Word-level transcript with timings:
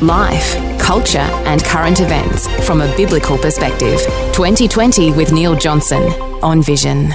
Life, 0.00 0.78
culture, 0.78 1.18
and 1.18 1.64
current 1.64 2.00
events 2.00 2.46
from 2.66 2.80
a 2.80 2.96
biblical 2.96 3.36
perspective. 3.36 4.00
2020 4.32 5.12
with 5.12 5.32
Neil 5.32 5.56
Johnson 5.56 6.02
on 6.42 6.62
Vision. 6.62 7.12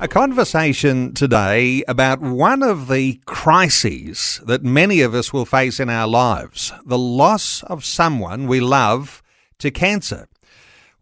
A 0.00 0.08
conversation 0.08 1.14
today 1.14 1.84
about 1.86 2.20
one 2.20 2.62
of 2.62 2.88
the 2.88 3.20
crises 3.24 4.40
that 4.46 4.64
many 4.64 5.00
of 5.00 5.14
us 5.14 5.32
will 5.32 5.44
face 5.44 5.78
in 5.78 5.88
our 5.88 6.08
lives 6.08 6.72
the 6.84 6.98
loss 6.98 7.62
of 7.64 7.84
someone 7.84 8.48
we 8.48 8.60
love 8.60 9.22
to 9.58 9.70
cancer. 9.70 10.28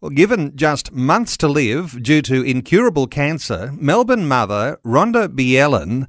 Well, 0.01 0.11
given 0.11 0.57
just 0.57 0.93
months 0.93 1.37
to 1.39 1.49
live 1.49 2.03
due 2.03 2.23
to 2.23 2.43
incurable 2.43 3.07
cancer, 3.07 3.73
Melbourne 3.79 4.27
mother 4.27 4.79
Rhonda 4.85 5.29
Bjelan 5.29 6.07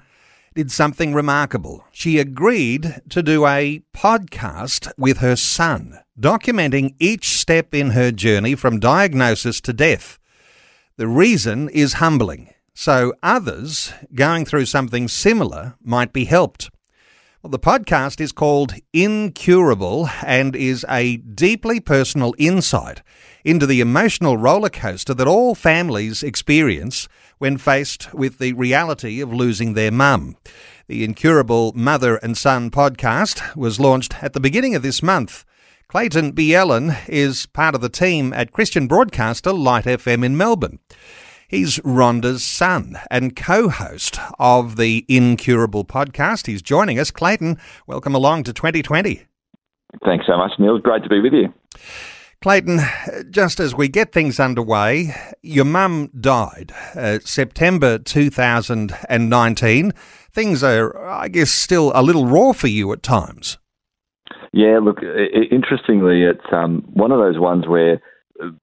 did 0.53 0.71
something 0.71 1.13
remarkable. 1.13 1.85
She 1.91 2.19
agreed 2.19 3.01
to 3.09 3.23
do 3.23 3.45
a 3.45 3.81
podcast 3.93 4.91
with 4.97 5.19
her 5.19 5.35
son, 5.35 5.99
documenting 6.19 6.95
each 6.99 7.39
step 7.39 7.73
in 7.73 7.91
her 7.91 8.11
journey 8.11 8.55
from 8.55 8.79
diagnosis 8.79 9.61
to 9.61 9.73
death. 9.73 10.19
The 10.97 11.07
reason 11.07 11.69
is 11.69 11.93
humbling, 11.93 12.53
so 12.73 13.13
others 13.23 13.93
going 14.13 14.45
through 14.45 14.65
something 14.65 15.07
similar 15.07 15.75
might 15.81 16.11
be 16.11 16.25
helped. 16.25 16.69
Well, 17.41 17.49
the 17.49 17.57
podcast 17.57 18.21
is 18.21 18.31
called 18.31 18.75
Incurable 18.93 20.09
and 20.23 20.55
is 20.55 20.85
a 20.87 21.17
deeply 21.17 21.79
personal 21.79 22.35
insight 22.37 23.01
into 23.43 23.65
the 23.65 23.81
emotional 23.81 24.37
roller 24.37 24.69
coaster 24.69 25.15
that 25.15 25.27
all 25.27 25.55
families 25.55 26.21
experience 26.21 27.07
when 27.41 27.57
faced 27.57 28.13
with 28.13 28.37
the 28.37 28.53
reality 28.53 29.19
of 29.19 29.33
losing 29.33 29.73
their 29.73 29.89
mum. 29.89 30.37
The 30.85 31.03
Incurable 31.03 31.71
Mother 31.73 32.17
and 32.17 32.37
Son 32.37 32.69
podcast 32.69 33.55
was 33.55 33.79
launched 33.79 34.23
at 34.23 34.33
the 34.33 34.39
beginning 34.39 34.75
of 34.75 34.83
this 34.83 35.01
month. 35.01 35.43
Clayton 35.87 36.33
Bjelan 36.33 36.95
is 37.09 37.47
part 37.47 37.73
of 37.73 37.81
the 37.81 37.89
team 37.89 38.31
at 38.31 38.51
Christian 38.51 38.85
broadcaster 38.85 39.51
Light 39.51 39.85
FM 39.85 40.23
in 40.23 40.37
Melbourne. 40.37 40.77
He's 41.47 41.79
Rhonda's 41.79 42.43
son 42.43 42.99
and 43.09 43.35
co 43.35 43.69
host 43.69 44.19
of 44.37 44.75
the 44.75 45.03
Incurable 45.07 45.83
podcast. 45.83 46.45
He's 46.45 46.61
joining 46.61 46.99
us. 46.99 47.09
Clayton, 47.09 47.57
welcome 47.87 48.13
along 48.13 48.43
to 48.43 48.53
2020. 48.53 49.23
Thanks 50.05 50.27
so 50.27 50.37
much, 50.37 50.51
Neil. 50.59 50.77
Great 50.77 51.01
to 51.01 51.09
be 51.09 51.19
with 51.19 51.33
you. 51.33 51.51
Clayton, 52.41 52.79
just 53.29 53.59
as 53.59 53.75
we 53.75 53.87
get 53.87 54.11
things 54.11 54.39
underway, 54.39 55.13
your 55.43 55.63
mum 55.63 56.09
died 56.19 56.73
uh, 56.95 57.19
September 57.19 57.99
2019. 57.99 59.91
Things 60.33 60.63
are, 60.63 61.07
I 61.07 61.27
guess, 61.27 61.51
still 61.51 61.91
a 61.93 62.01
little 62.01 62.25
raw 62.25 62.53
for 62.53 62.67
you 62.67 62.91
at 62.93 63.03
times. 63.03 63.59
Yeah, 64.53 64.79
look, 64.81 65.03
it, 65.03 65.51
interestingly, 65.51 66.23
it's 66.23 66.51
um, 66.51 66.83
one 66.91 67.11
of 67.11 67.19
those 67.19 67.37
ones 67.37 67.67
where 67.67 68.01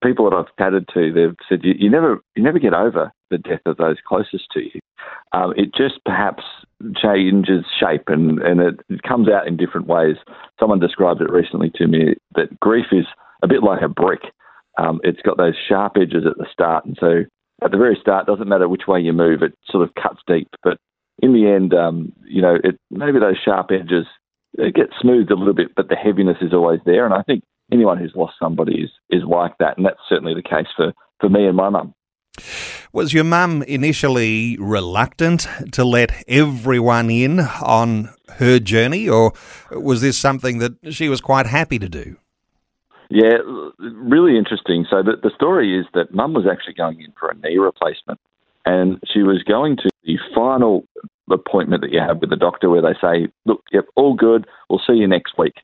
people 0.02 0.28
that 0.28 0.36
I've 0.36 0.56
chatted 0.58 0.88
to, 0.94 1.12
they've 1.12 1.36
said 1.48 1.60
you, 1.62 1.74
you, 1.78 1.88
never 1.88 2.18
you 2.34 2.42
never 2.42 2.58
get 2.58 2.74
over 2.74 3.12
the 3.30 3.38
death 3.38 3.60
of 3.64 3.76
those 3.76 3.98
closest 4.04 4.46
to 4.54 4.60
you. 4.60 4.80
Um, 5.30 5.54
it 5.56 5.72
just 5.72 6.04
perhaps 6.04 6.42
changes 7.00 7.64
shape 7.78 8.08
and, 8.08 8.40
and 8.40 8.60
it, 8.60 8.80
it 8.88 9.02
comes 9.04 9.28
out 9.28 9.46
in 9.46 9.56
different 9.56 9.86
ways. 9.86 10.16
Someone 10.58 10.80
described 10.80 11.20
it 11.20 11.30
recently 11.30 11.70
to 11.76 11.86
me 11.86 12.14
that 12.34 12.58
grief 12.58 12.86
is– 12.90 13.06
a 13.42 13.48
bit 13.48 13.62
like 13.62 13.82
a 13.82 13.88
brick. 13.88 14.20
Um, 14.78 15.00
it's 15.02 15.22
got 15.22 15.36
those 15.36 15.54
sharp 15.68 15.94
edges 15.96 16.24
at 16.26 16.38
the 16.38 16.46
start, 16.52 16.84
and 16.84 16.96
so 17.00 17.24
at 17.62 17.70
the 17.72 17.78
very 17.78 17.98
start, 18.00 18.26
doesn't 18.26 18.48
matter 18.48 18.68
which 18.68 18.86
way 18.86 19.00
you 19.00 19.12
move, 19.12 19.42
it 19.42 19.54
sort 19.68 19.82
of 19.82 19.94
cuts 19.94 20.20
deep. 20.26 20.48
But 20.62 20.78
in 21.20 21.32
the 21.32 21.48
end, 21.48 21.74
um, 21.74 22.12
you 22.24 22.40
know, 22.40 22.56
it 22.62 22.78
maybe 22.90 23.18
those 23.18 23.38
sharp 23.44 23.70
edges 23.72 24.06
get 24.56 24.90
smoothed 25.00 25.30
a 25.30 25.36
little 25.36 25.54
bit, 25.54 25.74
but 25.76 25.88
the 25.88 25.96
heaviness 25.96 26.38
is 26.40 26.52
always 26.52 26.80
there. 26.86 27.04
And 27.04 27.14
I 27.14 27.22
think 27.22 27.42
anyone 27.72 27.98
who's 27.98 28.12
lost 28.14 28.34
somebody 28.40 28.82
is 28.82 28.90
is 29.10 29.22
like 29.24 29.58
that, 29.58 29.76
and 29.76 29.86
that's 29.86 30.00
certainly 30.08 30.34
the 30.34 30.42
case 30.42 30.68
for 30.76 30.92
for 31.20 31.28
me 31.28 31.46
and 31.46 31.56
my 31.56 31.68
mum. 31.68 31.94
Was 32.92 33.12
your 33.12 33.24
mum 33.24 33.62
initially 33.64 34.56
reluctant 34.58 35.46
to 35.72 35.84
let 35.84 36.24
everyone 36.26 37.10
in 37.10 37.40
on 37.40 38.14
her 38.36 38.58
journey, 38.58 39.08
or 39.08 39.32
was 39.72 40.00
this 40.00 40.16
something 40.16 40.58
that 40.58 40.94
she 40.94 41.08
was 41.08 41.20
quite 41.20 41.46
happy 41.46 41.78
to 41.78 41.88
do? 41.88 42.16
Yeah, 43.10 43.38
really 43.78 44.36
interesting. 44.36 44.86
So 44.90 45.02
the, 45.02 45.12
the 45.22 45.30
story 45.34 45.78
is 45.78 45.86
that 45.94 46.14
mum 46.14 46.34
was 46.34 46.46
actually 46.50 46.74
going 46.74 47.00
in 47.00 47.12
for 47.18 47.30
a 47.30 47.34
knee 47.36 47.56
replacement 47.56 48.20
and 48.66 48.98
she 49.10 49.22
was 49.22 49.42
going 49.42 49.76
to 49.78 49.88
the 50.04 50.18
final 50.34 50.84
appointment 51.30 51.82
that 51.82 51.90
you 51.90 52.00
have 52.00 52.20
with 52.20 52.30
the 52.30 52.36
doctor 52.36 52.68
where 52.68 52.82
they 52.82 52.94
say, 53.00 53.32
look, 53.46 53.62
yep, 53.72 53.86
all 53.96 54.14
good, 54.14 54.46
we'll 54.68 54.82
see 54.86 54.94
you 54.94 55.06
next 55.06 55.38
week. 55.38 55.54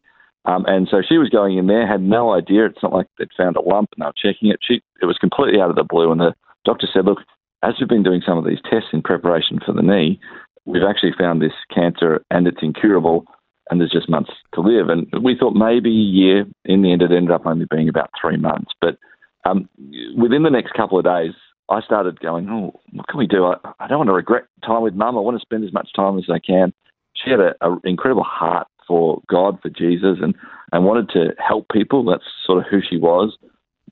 Um, 0.47 0.65
and 0.67 0.89
so 0.91 1.03
she 1.07 1.19
was 1.19 1.29
going 1.29 1.59
in 1.59 1.67
there, 1.67 1.87
had 1.87 2.03
no 2.03 2.33
idea. 2.33 2.67
It's 2.67 2.83
not 2.83 2.93
like 2.93 3.07
they'd 3.19 3.29
found 3.37 3.57
a 3.57 3.63
lump 3.63 3.91
and 3.97 4.03
they 4.03 4.07
were 4.07 4.33
checking 4.33 4.51
it. 4.51 4.61
She, 4.63 4.83
it 5.01 5.07
was 5.07 5.19
completely 5.19 5.61
out 5.61 5.71
of 5.71 5.77
the 5.77 5.85
blue. 5.85 6.13
And 6.13 6.21
the 6.21 6.35
doctor 6.65 6.87
said, 6.93 7.07
look, 7.07 7.19
as 7.63 7.75
we've 7.79 7.89
been 7.89 8.03
doing 8.03 8.23
some 8.25 8.37
of 8.37 8.45
these 8.45 8.61
tests 8.71 8.91
in 8.93 9.03
preparation 9.03 9.59
for 9.65 9.73
the 9.73 9.83
knee, 9.83 10.21
we've 10.67 10.83
actually 10.89 11.13
found 11.19 11.41
this 11.41 11.53
cancer 11.75 12.23
and 12.31 12.47
it's 12.47 12.63
incurable 12.63 13.25
and 13.71 13.81
there's 13.81 13.91
just 13.91 14.09
months 14.09 14.31
to 14.55 14.61
live. 14.61 14.89
And 14.89 15.07
we 15.23 15.37
thought 15.39 15.55
maybe 15.55 15.91
a 15.91 15.93
year. 15.93 16.47
In 16.65 16.83
the 16.83 16.93
end, 16.93 17.03
it 17.03 17.11
ended 17.11 17.31
up 17.31 17.47
only 17.47 17.67
being 17.71 17.89
about 17.89 18.11
three 18.21 18.37
months. 18.37 18.73
But 18.81 18.99
um, 19.45 19.69
within 20.17 20.43
the 20.43 20.51
next 20.51 20.75
couple 20.75 20.99
of 20.99 21.05
days, 21.05 21.33
I 21.71 21.81
started 21.81 22.21
going, 22.21 22.49
oh, 22.51 22.79
what 22.93 23.09
can 23.09 23.19
we 23.19 23.27
do? 23.27 23.47
I, 23.47 23.57
I 23.81 23.87
don't 23.87 23.99
want 23.99 24.09
to 24.09 24.15
regret 24.15 24.45
time 24.65 24.83
with 24.83 24.95
mum. 24.95 25.17
I 25.17 25.21
want 25.21 25.39
to 25.39 25.45
spend 25.45 25.65
as 25.65 25.73
much 25.73 25.89
time 25.97 26.19
as 26.19 26.25
I 26.31 26.39
can. 26.39 26.73
She 27.17 27.31
had 27.31 27.41
an 27.41 27.81
incredible 27.85 28.25
heart 28.25 28.67
for 28.87 29.23
God, 29.31 29.59
for 29.63 29.71
Jesus, 29.71 30.19
and, 30.21 30.35
and 30.73 30.85
wanted 30.85 31.09
to 31.11 31.35
help 31.39 31.67
people. 31.73 32.05
That's 32.05 32.25
sort 32.45 32.59
of 32.59 32.71
who 32.71 32.81
she 32.87 32.99
was. 32.99 33.37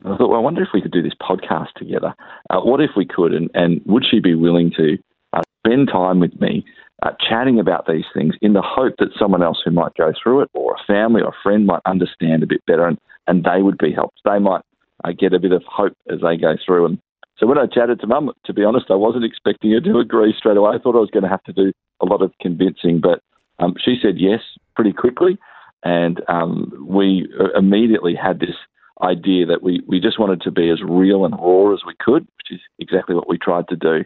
I 0.04 0.16
thought, 0.16 0.31
well, 0.31 0.39
I 0.39 0.43
wonder 0.43 0.62
if 0.62 0.69
we 0.75 0.83
could 0.83 0.93
do 0.93 1.03
this 1.03 1.15
podcast 1.21 1.72
together. 1.77 2.15
Uh, 2.50 2.60
what 2.60 2.81
if 2.81 2.91
we 2.97 3.06
could? 3.06 3.33
And, 3.33 3.49
and 3.54 3.81
would 3.87 4.04
she 4.09 4.19
be 4.21 4.34
willing 4.34 4.72
to 4.77 4.99
uh, 5.33 5.43
spend 5.65 5.89
time 5.89 6.19
with 6.21 6.39
me 6.41 6.65
uh, 7.02 7.10
chatting 7.28 7.58
about 7.58 7.86
these 7.86 8.04
things 8.14 8.34
in 8.42 8.52
the 8.52 8.62
hope 8.62 8.94
that 8.98 9.08
someone 9.18 9.42
else 9.42 9.60
who 9.64 9.70
might 9.70 9.94
go 9.94 10.12
through 10.22 10.40
it 10.40 10.50
or 10.54 10.74
a 10.74 10.86
family 10.86 11.20
or 11.20 11.28
a 11.28 11.42
friend 11.42 11.66
might 11.66 11.82
understand 11.84 12.42
a 12.42 12.46
bit 12.46 12.64
better 12.66 12.86
and, 12.86 12.98
and 13.26 13.44
they 13.44 13.62
would 13.62 13.78
be 13.78 13.92
helped. 13.92 14.20
They 14.24 14.38
might 14.38 14.62
uh, 15.04 15.12
get 15.18 15.32
a 15.32 15.41
bit 15.41 15.52
of 15.52 15.62
hope 15.66 15.96
as 16.10 16.20
they 16.20 16.36
go 16.36 16.54
through. 16.64 16.86
And 16.86 16.98
so 17.38 17.46
when 17.46 17.58
I 17.58 17.66
chatted 17.66 18.00
to 18.00 18.06
mum, 18.06 18.30
to 18.44 18.52
be 18.52 18.64
honest, 18.64 18.86
I 18.91 18.94
wasn't 18.94 19.24
expecting 19.24 19.72
her 19.72 19.80
to 19.80 19.98
agree 19.98 20.34
straight 20.36 20.56
away. 20.56 20.76
I 20.76 20.78
thought 20.78 20.94
I 20.94 21.00
was 21.00 21.10
going 21.10 21.24
to 21.24 21.28
have 21.28 21.42
to 21.44 21.52
do 21.52 21.72
a 22.00 22.06
lot 22.06 22.22
of 22.22 22.32
convincing, 22.41 23.00
but 23.00 23.20
um, 23.58 23.74
she 23.82 23.96
said 24.00 24.14
yes 24.18 24.41
pretty 24.76 24.92
quickly. 24.92 25.38
And 25.84 26.22
um, 26.28 26.86
we 26.88 27.28
uh, 27.41 27.58
immediately 27.58 28.14
had 28.14 28.38
this 28.38 28.54
idea 29.02 29.46
that 29.46 29.62
we, 29.62 29.82
we 29.88 29.98
just 29.98 30.20
wanted 30.20 30.41
to 30.42 30.52
be 30.52 30.70
as 30.70 30.80
real 30.84 31.24
and 31.24 31.34
raw 31.34 31.72
as 31.72 31.80
we 31.84 31.94
could, 31.98 32.22
which 32.36 32.52
is 32.52 32.60
exactly 32.78 33.16
what 33.16 33.28
we 33.28 33.38
tried 33.38 33.66
to 33.68 33.76
do. 33.76 34.04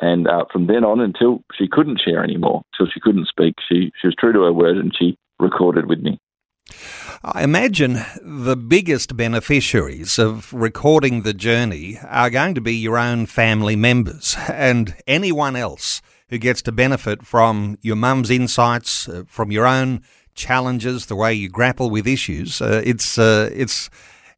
And 0.00 0.28
uh, 0.28 0.44
from 0.52 0.66
then 0.66 0.84
on, 0.84 1.00
until 1.00 1.42
she 1.56 1.66
couldn't 1.70 2.00
share 2.04 2.22
anymore, 2.22 2.62
until 2.72 2.90
she 2.92 3.00
couldn't 3.00 3.26
speak, 3.28 3.54
she, 3.68 3.90
she 4.00 4.06
was 4.06 4.14
true 4.18 4.32
to 4.32 4.42
her 4.42 4.52
word 4.52 4.76
and 4.76 4.94
she 4.96 5.16
recorded 5.40 5.86
with 5.86 5.98
me. 6.00 6.18
I 7.24 7.42
imagine 7.42 8.00
the 8.22 8.56
biggest 8.56 9.16
beneficiaries 9.16 10.18
of 10.18 10.52
recording 10.52 11.22
the 11.22 11.34
journey 11.34 11.98
are 12.06 12.30
going 12.30 12.54
to 12.54 12.60
be 12.60 12.74
your 12.74 12.96
own 12.96 13.26
family 13.26 13.74
members 13.74 14.36
and 14.48 14.94
anyone 15.06 15.56
else 15.56 16.00
who 16.28 16.38
gets 16.38 16.62
to 16.62 16.72
benefit 16.72 17.24
from 17.26 17.78
your 17.80 17.96
mum's 17.96 18.30
insights, 18.30 19.08
uh, 19.08 19.24
from 19.26 19.50
your 19.50 19.66
own 19.66 20.02
challenges, 20.34 21.06
the 21.06 21.16
way 21.16 21.34
you 21.34 21.48
grapple 21.48 21.90
with 21.90 22.06
issues. 22.06 22.60
Uh, 22.60 22.82
it's 22.84 23.18
uh, 23.18 23.50
it's 23.52 23.90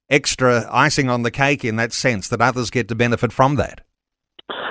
extra 0.08 0.66
icing 0.70 1.10
on 1.10 1.22
the 1.22 1.30
cake 1.30 1.64
in 1.64 1.76
that 1.76 1.92
sense 1.92 2.28
that 2.28 2.40
others 2.40 2.70
get 2.70 2.88
to 2.88 2.94
benefit 2.94 3.32
from 3.32 3.56
that. 3.56 3.82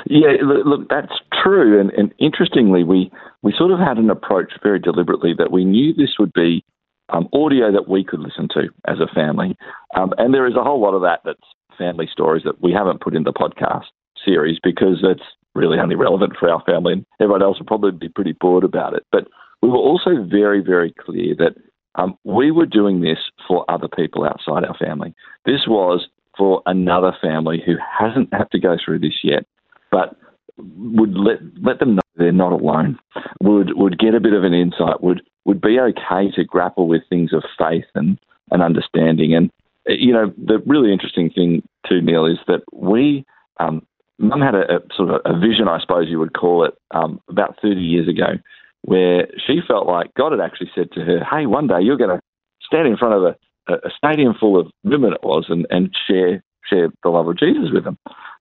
Yeah, 0.06 0.34
look, 0.42 0.90
that's 0.90 1.14
true. 1.44 1.80
And, 1.80 1.92
and 1.92 2.14
interestingly, 2.20 2.84
we, 2.84 3.12
we 3.42 3.54
sort 3.58 3.72
of 3.72 3.80
had 3.80 3.98
an 3.98 4.10
approach 4.10 4.54
very 4.64 4.80
deliberately 4.80 5.34
that 5.38 5.52
we 5.52 5.66
knew 5.66 5.94
this 5.94 6.16
would 6.20 6.34
be 6.34 6.64
um, 7.10 7.28
audio 7.34 7.72
that 7.72 7.88
we 7.88 8.04
could 8.04 8.20
listen 8.20 8.48
to 8.54 8.70
as 8.88 9.00
a 9.00 9.14
family. 9.14 9.58
Um, 9.96 10.14
and 10.18 10.34
there 10.34 10.48
is 10.48 10.56
a 10.56 10.64
whole 10.64 10.82
lot 10.82 10.94
of 10.94 11.02
that 11.02 11.22
that's 11.26 11.40
family 11.78 12.08
stories 12.12 12.44
that 12.44 12.62
we 12.62 12.72
haven't 12.72 13.02
put 13.02 13.16
in 13.16 13.24
the 13.24 13.34
podcast 13.34 13.86
series 14.24 14.60
because 14.62 15.00
it's 15.02 15.24
really 15.56 15.80
only 15.80 15.96
relevant 15.96 16.34
for 16.40 16.50
our 16.50 16.62
family 16.66 16.94
and 16.94 17.06
everyone 17.20 17.42
else 17.42 17.58
would 17.58 17.68
probably 17.68 17.92
be 17.92 18.10
pretty 18.10 18.36
bored 18.40 18.64
about 18.64 18.94
it. 18.94 19.06
But 19.12 19.28
we 19.62 19.70
were 19.70 19.78
also 19.78 20.24
very, 20.30 20.62
very 20.62 20.94
clear 20.94 21.36
that 21.36 21.56
um, 21.96 22.18
we 22.24 22.52
were 22.52 22.66
doing 22.66 23.02
this 23.02 23.18
for 23.48 23.70
other 23.70 23.88
people 23.88 24.24
outside 24.24 24.64
our 24.64 24.78
family. 24.78 25.14
This 25.46 25.62
was 25.68 26.08
for 26.38 26.62
another 26.66 27.12
family 27.22 27.62
who 27.66 27.76
hasn't 28.00 28.34
had 28.34 28.50
to 28.52 28.60
go 28.60 28.78
through 28.84 29.00
this 29.00 29.20
yet, 29.24 29.46
but 29.92 30.16
would 30.58 31.16
let 31.16 31.40
let 31.62 31.80
them 31.80 31.96
know 31.96 32.02
they're 32.16 32.32
not 32.32 32.52
alone. 32.52 33.00
Would 33.42 33.76
would 33.76 33.98
get 33.98 34.16
a 34.16 34.20
bit 34.20 34.34
of 34.34 34.44
an 34.44 34.54
insight. 34.54 35.02
Would 35.02 35.22
would 35.46 35.62
be 35.62 35.80
okay 35.80 36.32
to 36.36 36.44
grapple 36.44 36.88
with 36.88 37.02
things 37.10 37.34
of 37.34 37.44
faith 37.58 37.86
and, 37.96 38.20
and 38.52 38.62
understanding. 38.62 39.34
And 39.34 39.52
you 39.88 40.14
know, 40.14 40.34
the 40.38 40.60
really 40.66 40.92
interesting 40.92 41.30
thing 41.30 41.64
too, 41.88 42.02
Neil, 42.02 42.26
is 42.26 42.38
that 42.48 42.62
we 42.74 43.26
um, 43.60 43.86
Mum 44.20 44.42
had 44.42 44.54
a, 44.54 44.76
a, 44.76 44.80
sort 44.96 45.10
of 45.10 45.22
a 45.24 45.40
vision, 45.40 45.68
I 45.70 45.80
suppose 45.80 46.10
you 46.10 46.20
would 46.20 46.34
call 46.34 46.66
it, 46.66 46.74
um, 46.92 47.22
about 47.30 47.56
30 47.62 47.80
years 47.80 48.08
ago, 48.10 48.38
where 48.82 49.28
she 49.48 49.62
felt 49.66 49.88
like 49.88 50.14
God 50.16 50.34
had 50.34 50.42
actually 50.42 50.72
said 50.76 50.92
to 50.92 51.02
her, 51.02 51.24
"Hey, 51.24 51.46
one 51.46 51.68
day 51.68 51.80
you're 51.82 51.98
going 51.98 52.16
to 52.16 52.22
stand 52.62 52.88
in 52.88 52.98
front 52.98 53.16
of 53.16 53.24
a, 53.24 53.74
a 53.74 53.90
stadium 53.96 54.36
full 54.38 54.60
of 54.60 54.68
women, 54.84 55.14
it 55.14 55.24
was, 55.24 55.46
and, 55.50 55.66
and 55.70 55.96
share 56.08 56.44
share 56.70 56.90
the 57.04 57.10
love 57.10 57.28
of 57.28 57.38
Jesus 57.40 57.70
with 57.72 57.86
them." 57.86 57.98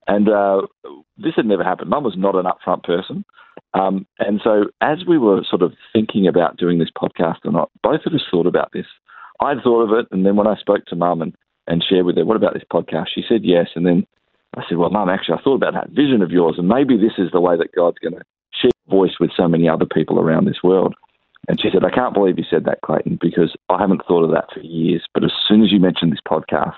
And 0.09 0.27
uh, 0.27 0.61
this 1.17 1.33
had 1.35 1.45
never 1.45 1.63
happened. 1.63 1.89
Mum 1.89 2.03
was 2.03 2.15
not 2.17 2.35
an 2.35 2.45
upfront 2.45 2.83
person, 2.83 3.23
um, 3.73 4.07
and 4.17 4.41
so 4.43 4.65
as 4.81 4.99
we 5.07 5.17
were 5.17 5.41
sort 5.47 5.61
of 5.61 5.73
thinking 5.93 6.27
about 6.27 6.57
doing 6.57 6.79
this 6.79 6.89
podcast 6.95 7.45
or 7.45 7.51
not, 7.51 7.69
both 7.83 8.01
of 8.05 8.13
us 8.13 8.21
thought 8.31 8.47
about 8.47 8.71
this. 8.73 8.87
I'd 9.39 9.61
thought 9.63 9.83
of 9.83 9.97
it, 9.97 10.07
and 10.11 10.25
then 10.25 10.35
when 10.35 10.47
I 10.47 10.55
spoke 10.55 10.85
to 10.85 10.95
Mum 10.95 11.21
and 11.21 11.35
and 11.67 11.85
shared 11.87 12.05
with 12.05 12.17
her, 12.17 12.25
"What 12.25 12.37
about 12.37 12.53
this 12.53 12.63
podcast?" 12.73 13.09
She 13.13 13.23
said 13.27 13.41
yes, 13.43 13.67
and 13.75 13.85
then 13.85 14.07
I 14.57 14.63
said, 14.67 14.79
"Well, 14.79 14.89
Mum, 14.89 15.09
actually, 15.09 15.37
I 15.37 15.43
thought 15.43 15.61
about 15.61 15.75
that 15.75 15.91
vision 15.91 16.23
of 16.23 16.31
yours, 16.31 16.55
and 16.57 16.67
maybe 16.67 16.97
this 16.97 17.17
is 17.19 17.31
the 17.31 17.41
way 17.41 17.55
that 17.55 17.75
God's 17.75 17.99
going 17.99 18.15
to 18.15 18.23
share 18.51 18.71
voice 18.89 19.19
with 19.19 19.29
so 19.37 19.47
many 19.47 19.69
other 19.69 19.85
people 19.85 20.19
around 20.19 20.45
this 20.45 20.63
world." 20.63 20.95
And 21.47 21.59
she 21.59 21.69
said, 21.71 21.83
I 21.83 21.89
can't 21.89 22.13
believe 22.13 22.37
you 22.37 22.45
said 22.47 22.65
that, 22.65 22.81
Clayton, 22.85 23.17
because 23.19 23.55
I 23.69 23.79
haven't 23.79 24.05
thought 24.07 24.23
of 24.23 24.29
that 24.31 24.53
for 24.53 24.59
years. 24.59 25.03
But 25.15 25.23
as 25.23 25.31
soon 25.47 25.63
as 25.63 25.71
you 25.71 25.79
mentioned 25.79 26.11
this 26.11 26.19
podcast, 26.27 26.75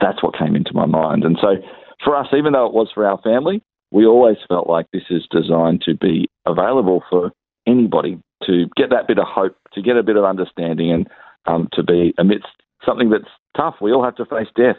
that's 0.00 0.22
what 0.22 0.38
came 0.38 0.54
into 0.54 0.72
my 0.74 0.86
mind. 0.86 1.24
And 1.24 1.36
so 1.40 1.56
for 2.04 2.16
us, 2.16 2.28
even 2.36 2.52
though 2.52 2.66
it 2.66 2.72
was 2.72 2.90
for 2.92 3.06
our 3.06 3.20
family, 3.22 3.62
we 3.90 4.06
always 4.06 4.36
felt 4.48 4.68
like 4.68 4.86
this 4.92 5.04
is 5.10 5.26
designed 5.30 5.82
to 5.82 5.94
be 5.94 6.28
available 6.46 7.02
for 7.10 7.30
anybody 7.66 8.18
to 8.46 8.66
get 8.76 8.90
that 8.90 9.06
bit 9.06 9.18
of 9.18 9.26
hope, 9.28 9.56
to 9.74 9.82
get 9.82 9.96
a 9.96 10.02
bit 10.02 10.16
of 10.16 10.24
understanding, 10.24 10.90
and 10.90 11.08
um, 11.46 11.68
to 11.72 11.82
be 11.82 12.14
amidst 12.18 12.48
something 12.84 13.10
that's 13.10 13.30
tough. 13.56 13.76
We 13.80 13.92
all 13.92 14.04
have 14.04 14.16
to 14.16 14.24
face 14.24 14.48
death. 14.56 14.76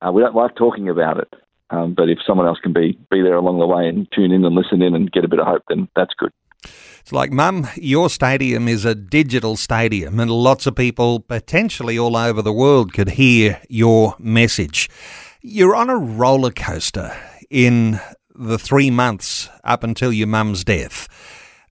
Uh, 0.00 0.12
we 0.12 0.22
don't 0.22 0.34
like 0.34 0.56
talking 0.56 0.88
about 0.88 1.18
it. 1.18 1.32
Um, 1.70 1.94
but 1.94 2.08
if 2.08 2.18
someone 2.26 2.46
else 2.46 2.58
can 2.62 2.72
be, 2.72 2.98
be 3.10 3.22
there 3.22 3.36
along 3.36 3.58
the 3.58 3.66
way 3.66 3.88
and 3.88 4.06
tune 4.12 4.32
in 4.32 4.44
and 4.44 4.54
listen 4.54 4.82
in 4.82 4.94
and 4.94 5.10
get 5.10 5.24
a 5.24 5.28
bit 5.28 5.40
of 5.40 5.46
hope, 5.46 5.62
then 5.68 5.88
that's 5.96 6.12
good. 6.16 6.30
It's 6.62 7.12
like, 7.12 7.32
Mum, 7.32 7.66
your 7.76 8.08
stadium 8.08 8.68
is 8.68 8.84
a 8.84 8.94
digital 8.94 9.56
stadium, 9.56 10.18
and 10.18 10.30
lots 10.30 10.66
of 10.66 10.74
people 10.74 11.20
potentially 11.20 11.98
all 11.98 12.16
over 12.16 12.40
the 12.40 12.52
world 12.52 12.94
could 12.94 13.10
hear 13.10 13.60
your 13.68 14.14
message. 14.18 14.88
You're 15.46 15.76
on 15.76 15.90
a 15.90 15.98
roller 15.98 16.50
coaster 16.50 17.14
in 17.50 18.00
the 18.34 18.56
three 18.56 18.88
months 18.88 19.50
up 19.62 19.84
until 19.84 20.10
your 20.10 20.26
mum's 20.26 20.64
death. 20.64 21.06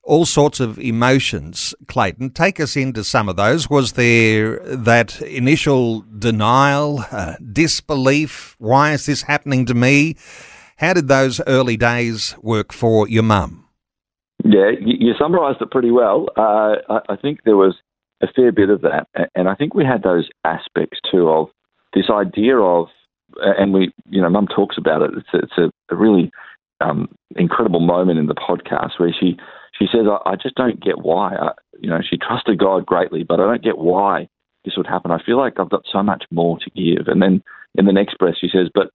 All 0.04 0.26
sorts 0.26 0.60
of 0.60 0.78
emotions, 0.78 1.74
Clayton. 1.88 2.30
Take 2.30 2.60
us 2.60 2.76
into 2.76 3.02
some 3.02 3.28
of 3.28 3.34
those. 3.34 3.68
Was 3.68 3.94
there 3.94 4.60
that 4.60 5.20
initial 5.22 6.02
denial, 6.02 7.04
uh, 7.10 7.34
disbelief? 7.52 8.54
Why 8.60 8.92
is 8.92 9.06
this 9.06 9.22
happening 9.22 9.66
to 9.66 9.74
me? 9.74 10.14
How 10.76 10.92
did 10.92 11.08
those 11.08 11.40
early 11.48 11.76
days 11.76 12.36
work 12.40 12.72
for 12.72 13.08
your 13.08 13.24
mum? 13.24 13.66
Yeah, 14.44 14.70
you, 14.70 14.94
you 15.00 15.14
summarised 15.18 15.60
it 15.60 15.72
pretty 15.72 15.90
well. 15.90 16.28
Uh, 16.36 16.76
I, 16.88 17.00
I, 17.08 17.16
think 17.16 17.40
there 17.44 17.56
was 17.56 17.74
a 18.22 18.28
fair 18.36 18.52
bit 18.52 18.70
of 18.70 18.82
that, 18.82 19.08
and 19.34 19.48
I 19.48 19.56
think 19.56 19.74
we 19.74 19.84
had 19.84 20.04
those 20.04 20.28
aspects 20.44 21.00
too 21.10 21.28
of 21.28 21.48
this 21.92 22.06
idea 22.08 22.56
of, 22.58 22.86
and 23.40 23.72
we, 23.72 23.92
you 24.08 24.20
know, 24.20 24.28
Mum 24.28 24.46
talks 24.46 24.76
about 24.78 25.02
it. 25.02 25.10
It's 25.16 25.28
a, 25.34 25.38
it's 25.38 25.72
a, 25.90 25.96
really 25.96 26.30
um, 26.80 27.08
incredible 27.36 27.80
moment 27.80 28.18
in 28.18 28.26
the 28.26 28.34
podcast 28.34 28.98
where 28.98 29.14
she 29.18 29.36
she 29.78 29.86
says, 29.90 30.06
I, 30.08 30.30
I 30.30 30.36
just 30.36 30.54
don't 30.54 30.82
get 30.82 30.98
why." 30.98 31.34
I, 31.34 31.52
you 31.80 31.90
know, 31.90 32.00
she 32.08 32.16
trusted 32.16 32.58
God 32.58 32.86
greatly, 32.86 33.24
but 33.24 33.40
I 33.40 33.46
don't 33.46 33.62
get 33.62 33.78
why 33.78 34.28
this 34.64 34.74
would 34.76 34.86
happen. 34.86 35.10
I 35.10 35.22
feel 35.22 35.38
like 35.38 35.58
I've 35.58 35.70
got 35.70 35.84
so 35.90 36.02
much 36.02 36.24
more 36.30 36.58
to 36.58 36.70
give. 36.70 37.08
And 37.08 37.20
then 37.20 37.42
in 37.74 37.86
the 37.86 37.92
next 37.92 38.18
breath, 38.18 38.36
she 38.40 38.48
says, 38.48 38.68
"But 38.74 38.90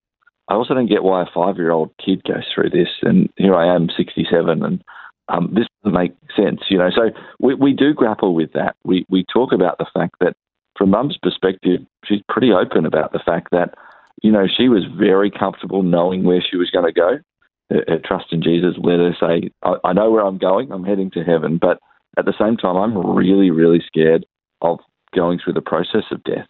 I 0.50 0.56
also 0.56 0.74
don't 0.74 0.90
get 0.90 1.04
why 1.04 1.22
a 1.22 1.26
five 1.34 1.58
year 1.58 1.72
old 1.72 1.92
kid 2.04 2.24
goes 2.24 2.44
through 2.54 2.72
this, 2.72 2.90
and 3.04 3.30
here 3.38 3.56
I 3.56 3.74
am, 3.74 3.88
67, 3.96 4.64
and 4.64 4.84
um, 5.30 5.54
this 5.54 5.68
doesn't 5.84 5.98
make 5.98 6.14
sense, 6.36 6.62
you 6.70 6.78
know. 6.78 6.90
So 6.94 7.12
we, 7.40 7.54
we 7.54 7.74
do 7.74 7.94
grapple 7.94 8.34
with 8.34 8.52
that. 8.54 8.76
We 8.84 9.06
we 9.10 9.26
talk 9.32 9.54
about 9.54 9.78
the 9.78 9.86
fact 9.94 10.16
that, 10.20 10.36
from 10.76 10.90
Mum's 10.90 11.18
perspective, 11.22 11.82
she's 12.04 12.22
pretty 12.28 12.52
open 12.52 12.86
about 12.86 13.14
the 13.14 13.22
fact 13.24 13.50
that, 13.52 13.76
you 14.22 14.32
know, 14.32 14.46
she 14.48 14.70
was 14.70 14.84
very 14.98 15.32
comfortable 15.32 15.84
knowing 15.84 16.24
where 16.24 16.44
she 16.48 16.58
was 16.58 16.70
going 16.70 16.86
to 16.86 16.92
go. 16.92 17.20
Her, 17.70 17.84
her, 17.88 18.00
trust 18.04 18.28
in 18.32 18.42
Jesus 18.42 18.76
let 18.78 19.00
her 19.00 19.16
say, 19.20 19.50
I, 19.64 19.76
I 19.84 19.94
know 19.94 20.10
where 20.12 20.26
I'm 20.26 20.38
going. 20.38 20.72
I'm 20.72 20.84
heading 20.84 21.12
to 21.12 21.24
heaven, 21.24 21.60
but 21.62 21.80
at 22.18 22.26
the 22.26 22.34
same 22.40 22.58
time, 22.58 22.76
I'm 22.76 23.16
really 23.16 23.52
really 23.52 23.82
scared 23.86 24.26
of 24.62 24.80
going 25.16 25.40
through 25.44 25.54
the 25.54 25.62
process 25.62 26.04
of 26.12 26.24
death. 26.24 26.48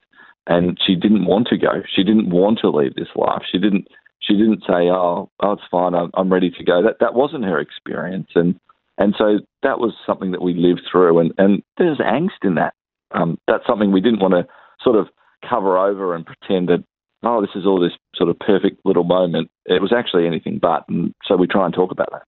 And 0.48 0.80
she 0.86 0.96
didn't 0.96 1.26
want 1.26 1.48
to 1.48 1.58
go. 1.58 1.84
She 1.94 2.04
didn't 2.04 2.30
want 2.30 2.60
to 2.60 2.70
leave 2.70 2.96
this 2.96 3.10
life. 3.16 3.44
She 3.52 3.60
didn't 3.60 3.88
she 4.22 4.34
didn't 4.34 4.62
say, 4.62 4.90
"Oh, 4.90 5.30
oh, 5.42 5.52
it's 5.52 5.62
fine. 5.70 5.96
I'm, 5.96 6.12
I'm 6.14 6.32
ready 6.32 6.50
to 6.52 6.64
go." 6.64 6.82
That 6.82 6.98
that 7.00 7.14
wasn't 7.14 7.46
her 7.46 7.60
experience, 7.60 8.30
and 8.36 8.60
and 8.98 9.16
so 9.18 9.40
that 9.64 9.80
was 9.80 9.94
something 10.06 10.32
that 10.32 10.42
we 10.42 10.54
lived 10.54 10.82
through, 10.92 11.20
and, 11.20 11.34
and 11.38 11.64
there's 11.78 12.00
angst 12.00 12.44
in 12.44 12.56
that. 12.56 12.74
Um, 13.12 13.40
that's 13.48 13.66
something 13.66 13.92
we 13.92 14.02
didn't 14.02 14.20
want 14.20 14.34
to 14.34 14.46
sort 14.84 14.98
of 14.98 15.08
cover 15.50 15.78
over 15.78 16.14
and 16.14 16.26
pretend 16.26 16.68
that, 16.70 16.84
oh, 17.24 17.42
this 17.42 17.52
is 17.56 17.66
all 17.66 17.80
this 17.80 17.94
sort 18.16 18.30
of 18.30 18.40
perfect 18.40 18.86
little 18.86 19.04
moment. 19.04 19.50
It 19.66 19.82
was 19.82 19.94
actually 19.94 20.28
anything 20.28 20.60
but, 20.62 20.86
and 20.88 21.14
so 21.26 21.36
we 21.36 21.48
try 21.48 21.66
and 21.66 21.74
talk 21.74 21.92
about 21.92 22.10
that. 22.12 22.24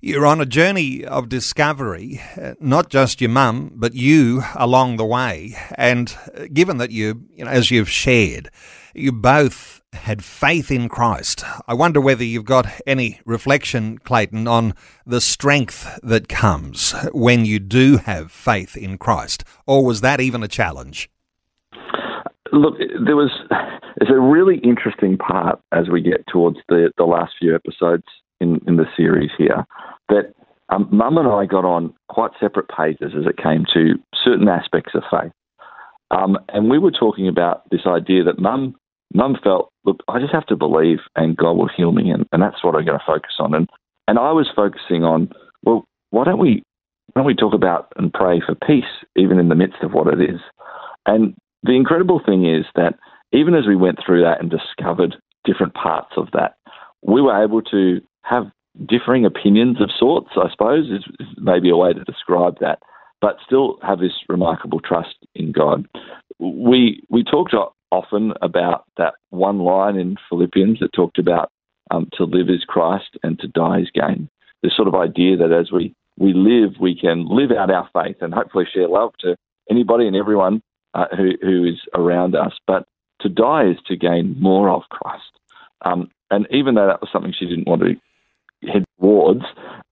You're 0.00 0.26
on 0.26 0.40
a 0.40 0.46
journey 0.46 1.04
of 1.04 1.28
discovery, 1.28 2.20
not 2.60 2.88
just 2.88 3.20
your 3.20 3.30
mum, 3.30 3.72
but 3.74 3.94
you 3.94 4.44
along 4.54 4.96
the 4.96 5.04
way. 5.04 5.56
And 5.74 6.16
given 6.52 6.76
that 6.76 6.92
you, 6.92 7.24
you 7.34 7.44
know, 7.44 7.50
as 7.50 7.72
you've 7.72 7.90
shared, 7.90 8.48
you 8.94 9.10
both 9.10 9.82
had 9.92 10.22
faith 10.22 10.70
in 10.70 10.88
Christ. 10.88 11.44
I 11.66 11.74
wonder 11.74 12.00
whether 12.00 12.22
you've 12.22 12.44
got 12.44 12.68
any 12.86 13.20
reflection, 13.24 13.98
Clayton, 13.98 14.46
on 14.46 14.74
the 15.04 15.20
strength 15.20 15.98
that 16.02 16.28
comes 16.28 16.94
when 17.12 17.44
you 17.44 17.58
do 17.58 17.96
have 17.96 18.30
faith 18.30 18.76
in 18.76 18.98
Christ, 18.98 19.42
or 19.66 19.84
was 19.84 20.00
that 20.02 20.20
even 20.20 20.44
a 20.44 20.48
challenge? 20.48 21.10
Look, 22.52 22.78
there 22.78 23.16
was. 23.16 23.30
It's 24.00 24.10
a 24.10 24.20
really 24.20 24.58
interesting 24.58 25.16
part 25.16 25.58
as 25.72 25.88
we 25.88 26.00
get 26.00 26.24
towards 26.28 26.58
the, 26.68 26.92
the 26.96 27.04
last 27.04 27.32
few 27.38 27.54
episodes 27.54 28.04
in, 28.40 28.60
in 28.66 28.76
the 28.76 28.86
series 28.96 29.30
here 29.36 29.66
that 30.08 30.32
um, 30.68 30.88
Mum 30.92 31.18
and 31.18 31.26
I 31.26 31.46
got 31.46 31.64
on 31.64 31.92
quite 32.08 32.30
separate 32.38 32.68
pages 32.68 33.12
as 33.18 33.26
it 33.26 33.42
came 33.42 33.64
to 33.74 33.94
certain 34.24 34.48
aspects 34.48 34.92
of 34.94 35.02
faith. 35.10 35.32
Um, 36.10 36.38
and 36.48 36.70
we 36.70 36.78
were 36.78 36.90
talking 36.90 37.28
about 37.28 37.68
this 37.70 37.86
idea 37.86 38.24
that 38.24 38.38
Mum 38.38 38.76
Mum 39.14 39.36
felt, 39.42 39.72
look, 39.84 40.00
I 40.06 40.20
just 40.20 40.34
have 40.34 40.46
to 40.46 40.56
believe 40.56 40.98
and 41.16 41.36
God 41.36 41.52
will 41.52 41.70
heal 41.74 41.92
me, 41.92 42.10
and, 42.10 42.26
and 42.30 42.42
that's 42.42 42.62
what 42.62 42.74
I'm 42.74 42.84
going 42.84 42.98
to 42.98 43.04
focus 43.06 43.32
on. 43.38 43.54
And 43.54 43.68
and 44.06 44.18
I 44.18 44.32
was 44.32 44.48
focusing 44.54 45.04
on, 45.04 45.30
well, 45.64 45.84
why 46.10 46.24
don't 46.24 46.38
we 46.38 46.62
why 47.12 47.20
don't 47.20 47.26
we 47.26 47.34
talk 47.34 47.54
about 47.54 47.92
and 47.96 48.12
pray 48.12 48.40
for 48.44 48.54
peace 48.54 48.84
even 49.16 49.38
in 49.38 49.48
the 49.48 49.54
midst 49.54 49.82
of 49.82 49.92
what 49.92 50.12
it 50.12 50.20
is? 50.20 50.40
And 51.06 51.34
the 51.62 51.72
incredible 51.72 52.20
thing 52.24 52.46
is 52.46 52.64
that 52.74 52.94
even 53.32 53.54
as 53.54 53.66
we 53.66 53.76
went 53.76 53.98
through 54.04 54.22
that 54.22 54.40
and 54.40 54.50
discovered 54.50 55.16
different 55.44 55.74
parts 55.74 56.12
of 56.16 56.28
that, 56.32 56.56
we 57.02 57.20
were 57.20 57.42
able 57.42 57.62
to 57.62 58.00
have 58.22 58.50
differing 58.86 59.24
opinions 59.24 59.80
of 59.80 59.90
sorts, 59.98 60.30
I 60.36 60.50
suppose, 60.50 60.86
is, 60.86 61.04
is 61.20 61.26
maybe 61.36 61.70
a 61.70 61.76
way 61.76 61.92
to 61.92 62.04
describe 62.04 62.58
that, 62.60 62.78
but 63.20 63.36
still 63.44 63.78
have 63.82 63.98
this 63.98 64.12
remarkable 64.28 64.80
trust 64.80 65.16
in 65.34 65.52
God. 65.52 65.86
We 66.38 67.02
we 67.10 67.24
talked 67.24 67.54
often 67.90 68.32
about 68.42 68.84
that 68.96 69.14
one 69.30 69.58
line 69.60 69.96
in 69.96 70.16
Philippians 70.28 70.78
that 70.80 70.92
talked 70.92 71.18
about 71.18 71.50
um, 71.90 72.08
to 72.14 72.24
live 72.24 72.48
is 72.48 72.64
Christ 72.64 73.16
and 73.22 73.38
to 73.40 73.48
die 73.48 73.80
is 73.80 73.90
gain. 73.92 74.28
This 74.62 74.76
sort 74.76 74.88
of 74.88 74.94
idea 74.94 75.36
that 75.36 75.52
as 75.52 75.72
we, 75.72 75.94
we 76.18 76.32
live, 76.34 76.74
we 76.80 76.98
can 76.98 77.26
live 77.28 77.50
out 77.50 77.70
our 77.70 77.88
faith 77.94 78.16
and 78.20 78.34
hopefully 78.34 78.66
share 78.72 78.88
love 78.88 79.12
to 79.20 79.36
anybody 79.70 80.06
and 80.06 80.16
everyone 80.16 80.62
uh, 80.94 81.06
who, 81.16 81.32
who 81.42 81.64
is 81.64 81.80
around 81.94 82.34
us. 82.34 82.52
But 82.66 82.86
to 83.20 83.28
die 83.28 83.70
is 83.70 83.76
to 83.86 83.96
gain 83.96 84.36
more 84.38 84.70
of 84.70 84.82
Christ. 84.90 85.30
Um, 85.84 86.10
and 86.30 86.46
even 86.50 86.74
though 86.74 86.86
that 86.86 87.00
was 87.00 87.10
something 87.12 87.32
she 87.36 87.46
didn't 87.46 87.68
want 87.68 87.82
to 87.82 88.68
head 88.70 88.84
towards, 89.00 89.44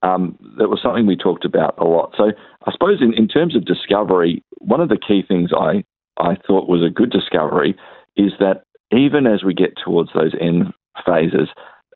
um, 0.03 0.37
that 0.57 0.69
was 0.69 0.81
something 0.81 1.05
we 1.05 1.15
talked 1.15 1.45
about 1.45 1.75
a 1.77 1.85
lot. 1.85 2.13
So 2.17 2.31
I 2.65 2.71
suppose 2.71 3.01
in, 3.01 3.13
in 3.13 3.27
terms 3.27 3.55
of 3.55 3.65
discovery, 3.65 4.43
one 4.59 4.81
of 4.81 4.89
the 4.89 4.97
key 4.97 5.23
things 5.27 5.51
I 5.57 5.83
I 6.19 6.35
thought 6.47 6.67
was 6.67 6.83
a 6.83 6.89
good 6.89 7.11
discovery 7.11 7.77
is 8.15 8.31
that 8.39 8.63
even 8.91 9.27
as 9.27 9.43
we 9.43 9.53
get 9.53 9.73
towards 9.83 10.11
those 10.13 10.33
end 10.41 10.73
phases, 11.05 11.49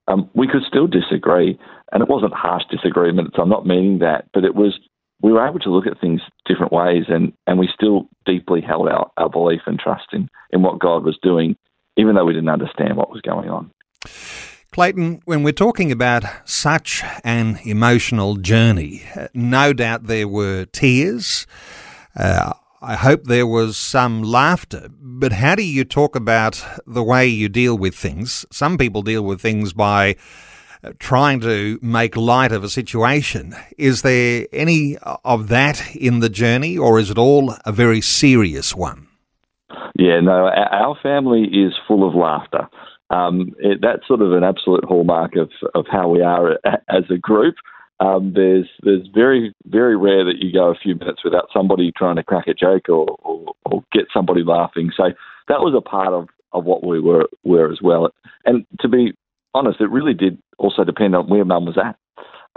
um, 0.08 0.30
we 0.34 0.48
could 0.48 0.64
still 0.68 0.88
disagree. 0.88 1.58
And 1.92 2.02
it 2.04 2.10
wasn't 2.10 2.34
harsh 2.34 2.64
disagreements, 2.70 3.36
I'm 3.38 3.50
not 3.50 3.66
meaning 3.66 4.00
that, 4.00 4.26
but 4.34 4.46
it 4.46 4.56
was 4.56 4.80
we 5.22 5.32
were 5.32 5.48
able 5.48 5.60
to 5.60 5.70
look 5.70 5.88
at 5.88 6.00
things 6.00 6.22
different 6.46 6.72
ways 6.72 7.04
and, 7.08 7.34
and 7.48 7.60
we 7.60 7.70
still 7.74 8.10
deeply 8.26 8.62
held 8.62 8.88
our, 8.88 9.12
our 9.18 9.30
belief 9.30 9.62
and 9.66 9.80
trust 9.80 10.08
in, 10.14 10.30
in 10.52 10.62
what 10.62 10.80
God 10.80 11.04
was 11.04 11.18
doing 11.22 11.56
even 11.98 12.16
though 12.16 12.26
we 12.26 12.34
didn't 12.34 12.50
understand 12.50 12.98
what 12.98 13.12
was 13.12 13.22
going 13.22 13.50
on. 13.50 13.72
Clayton, 14.72 15.22
when 15.26 15.44
we're 15.44 15.52
talking 15.52 15.92
about 15.92 16.24
such 16.46 17.04
an 17.24 17.60
emotional 17.66 18.38
journey, 18.38 19.04
no 19.34 19.74
doubt 19.74 20.06
there 20.06 20.28
were 20.28 20.66
tears. 20.66 21.46
Uh, 22.16 22.54
I 22.82 22.96
hope 22.96 23.26
there 23.26 23.46
was 23.46 23.76
some 23.78 24.24
laughter, 24.24 24.88
but 25.00 25.34
how 25.34 25.56
do 25.56 25.64
you 25.64 25.84
talk 25.84 26.16
about 26.16 26.66
the 26.88 27.04
way 27.04 27.28
you 27.28 27.50
deal 27.50 27.78
with 27.78 27.96
things? 27.96 28.46
Some 28.50 28.78
people 28.78 29.02
deal 29.02 29.24
with 29.24 29.42
things 29.42 29.74
by 29.74 30.16
trying 31.00 31.40
to 31.42 31.80
make 31.82 32.16
light 32.16 32.52
of 32.52 32.64
a 32.64 32.70
situation. 32.70 33.56
Is 33.78 34.02
there 34.02 34.48
any 34.52 34.98
of 35.24 35.48
that 35.50 35.96
in 35.96 36.20
the 36.20 36.30
journey, 36.30 36.78
or 36.78 37.00
is 37.00 37.10
it 37.10 37.18
all 37.18 37.56
a 37.66 37.72
very 37.72 38.02
serious 38.02 38.76
one? 38.76 39.08
Yeah, 39.98 40.20
no, 40.22 40.50
our 40.50 40.98
family 41.02 41.44
is 41.44 41.74
full 41.88 42.08
of 42.08 42.16
laughter. 42.16 42.68
Um, 43.10 43.54
it, 43.60 43.80
that's 43.82 44.08
sort 44.08 44.22
of 44.22 44.32
an 44.32 44.44
absolute 44.44 44.86
hallmark 44.86 45.36
of, 45.36 45.52
of 45.76 45.86
how 45.92 46.08
we 46.08 46.22
are 46.22 46.54
as 46.90 47.04
a 47.10 47.18
group. 47.18 47.56
Um, 48.00 48.34
there's 48.34 48.68
there's 48.82 49.08
very 49.14 49.54
very 49.66 49.96
rare 49.96 50.26
that 50.26 50.40
you 50.40 50.52
go 50.52 50.72
a 50.72 50.76
few 50.76 50.96
minutes 50.96 51.24
without 51.24 51.50
somebody 51.54 51.92
trying 51.96 52.16
to 52.16 52.24
crack 52.24 52.48
a 52.48 52.54
joke 52.54 52.90
or, 52.90 53.16
or, 53.22 53.54
or 53.66 53.84
get 53.92 54.06
somebody 54.12 54.44
laughing. 54.44 54.92
So 54.98 55.10
that 55.50 55.60
was 55.60 55.76
a 55.78 55.88
part 55.88 56.14
of, 56.14 56.28
of 56.52 56.66
what 56.66 56.84
we 56.84 57.00
were 57.00 57.28
were 57.44 57.72
as 57.72 57.80
well. 57.82 58.10
And 58.46 58.66
to 58.80 58.88
be 58.88 59.14
honest, 59.54 59.82
it 59.82 59.90
really 59.90 60.14
did 60.14 60.38
also 60.58 60.84
depend 60.84 61.16
on 61.16 61.30
where 61.30 61.46
Mum 61.46 61.66
was 61.66 61.78
at. 61.78 61.98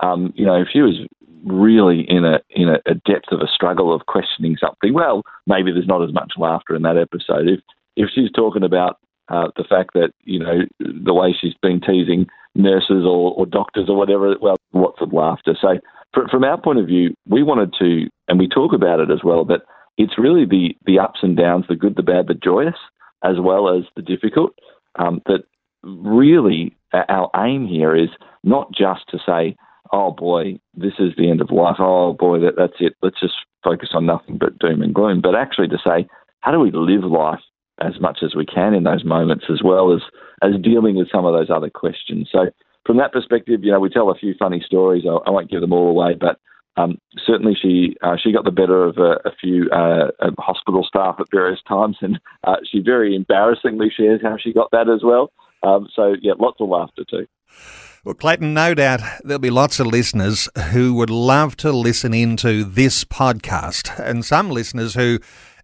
Um, 0.04 0.32
you 0.36 0.44
know, 0.44 0.60
if 0.60 0.68
she 0.72 0.80
was 0.80 1.06
really 1.44 2.04
in 2.08 2.24
a 2.24 2.40
in 2.50 2.68
a, 2.68 2.78
a, 2.86 2.94
depth 2.94 3.30
of 3.30 3.40
a 3.40 3.46
struggle 3.46 3.94
of 3.94 4.06
questioning 4.06 4.56
something, 4.58 4.92
well, 4.92 5.22
maybe 5.46 5.70
there's 5.70 5.86
not 5.86 6.02
as 6.02 6.12
much 6.12 6.32
laughter 6.36 6.74
in 6.74 6.82
that 6.82 6.96
episode. 6.96 7.48
If 7.48 7.60
if 7.96 8.10
she's 8.14 8.30
talking 8.32 8.64
about 8.64 8.98
uh, 9.28 9.48
the 9.56 9.64
fact 9.64 9.90
that 9.94 10.10
you 10.24 10.38
know 10.38 10.62
the 10.80 11.14
way 11.14 11.34
she's 11.38 11.54
been 11.62 11.80
teasing 11.80 12.26
nurses 12.54 13.04
or, 13.04 13.32
or 13.34 13.46
doctors 13.46 13.88
or 13.88 13.96
whatever. 13.96 14.34
Well, 14.40 14.56
lots 14.72 15.00
of 15.00 15.12
laughter. 15.12 15.56
So 15.60 15.78
for, 16.12 16.28
from 16.28 16.44
our 16.44 16.60
point 16.60 16.78
of 16.78 16.86
view, 16.86 17.14
we 17.28 17.42
wanted 17.42 17.74
to, 17.78 18.08
and 18.28 18.38
we 18.38 18.48
talk 18.48 18.72
about 18.72 19.00
it 19.00 19.10
as 19.10 19.20
well. 19.24 19.44
But 19.44 19.62
it's 19.98 20.18
really 20.18 20.44
the 20.44 20.74
the 20.86 20.98
ups 20.98 21.20
and 21.22 21.36
downs, 21.36 21.66
the 21.68 21.76
good, 21.76 21.96
the 21.96 22.02
bad, 22.02 22.26
the 22.26 22.34
joyous, 22.34 22.76
as 23.22 23.36
well 23.40 23.68
as 23.68 23.84
the 23.96 24.02
difficult. 24.02 24.52
Um, 24.96 25.22
that 25.26 25.44
really 25.82 26.76
our 27.08 27.30
aim 27.36 27.66
here 27.66 27.96
is 27.96 28.10
not 28.42 28.72
just 28.72 29.08
to 29.10 29.18
say, 29.26 29.56
"Oh 29.92 30.12
boy, 30.12 30.58
this 30.74 30.94
is 30.98 31.12
the 31.16 31.30
end 31.30 31.40
of 31.40 31.50
life." 31.50 31.76
Oh 31.78 32.12
boy, 32.12 32.40
that, 32.40 32.54
that's 32.56 32.80
it. 32.80 32.94
Let's 33.02 33.20
just 33.20 33.34
focus 33.62 33.90
on 33.94 34.06
nothing 34.06 34.38
but 34.38 34.58
doom 34.58 34.82
and 34.82 34.94
gloom. 34.94 35.20
But 35.20 35.34
actually, 35.34 35.68
to 35.68 35.78
say, 35.84 36.06
how 36.40 36.52
do 36.52 36.58
we 36.60 36.70
live 36.72 37.04
life 37.04 37.40
as 37.80 38.00
much 38.00 38.20
as 38.22 38.34
we 38.34 38.46
can 38.46 38.74
in 38.74 38.84
those 38.84 39.04
moments, 39.04 39.46
as 39.50 39.62
well 39.62 39.92
as 39.92 40.00
as 40.42 40.60
dealing 40.62 40.96
with 40.96 41.10
some 41.10 41.24
of 41.24 41.32
those 41.32 41.50
other 41.50 41.70
questions. 41.70 42.28
So 42.30 42.46
from 42.86 42.98
that 42.98 43.12
perspective, 43.12 43.64
you 43.64 43.72
know, 43.72 43.80
we 43.80 43.88
tell 43.88 44.10
a 44.10 44.14
few 44.14 44.34
funny 44.38 44.62
stories. 44.64 45.04
I, 45.06 45.16
I 45.26 45.30
won't 45.30 45.50
give 45.50 45.60
them 45.60 45.72
all 45.72 45.88
away, 45.88 46.14
but 46.18 46.38
um, 46.76 46.98
certainly 47.24 47.56
she 47.60 47.96
uh, 48.02 48.16
she 48.22 48.32
got 48.32 48.44
the 48.44 48.50
better 48.50 48.84
of 48.84 48.98
a, 48.98 49.18
a 49.24 49.32
few 49.40 49.68
uh, 49.70 50.10
hospital 50.38 50.84
staff 50.86 51.16
at 51.18 51.30
various 51.32 51.60
times, 51.68 51.96
and 52.00 52.20
uh, 52.44 52.56
she 52.70 52.80
very 52.80 53.14
embarrassingly 53.14 53.90
shares 53.94 54.20
how 54.22 54.36
she 54.36 54.52
got 54.52 54.70
that 54.72 54.88
as 54.88 55.02
well. 55.02 55.32
Um, 55.64 55.88
so 55.94 56.14
yeah, 56.20 56.34
lots 56.38 56.60
of 56.60 56.68
laughter 56.68 57.04
too. 57.08 57.26
Well, 58.04 58.14
Clayton, 58.14 58.52
no 58.52 58.74
doubt 58.74 59.00
there'll 59.24 59.38
be 59.38 59.48
lots 59.48 59.80
of 59.80 59.86
listeners 59.86 60.46
who 60.72 60.92
would 60.94 61.08
love 61.08 61.56
to 61.58 61.72
listen 61.72 62.12
into 62.12 62.62
this 62.62 63.02
podcast, 63.02 63.98
and 63.98 64.24
some 64.24 64.50
listeners 64.50 64.94
who 64.94 65.20